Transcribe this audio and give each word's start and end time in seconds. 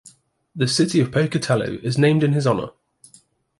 The 0.55 0.67
city 0.67 0.99
of 0.99 1.11
Pocatello 1.11 1.77
is 1.83 1.99
named 1.99 2.23
in 2.23 2.33
his 2.33 2.47
honor. 2.47 2.69